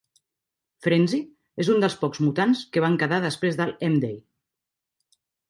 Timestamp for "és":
1.63-1.69